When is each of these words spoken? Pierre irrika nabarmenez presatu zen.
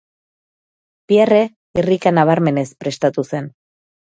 Pierre 1.11 1.41
irrika 1.83 2.13
nabarmenez 2.17 2.65
presatu 2.83 3.27
zen. 3.31 3.53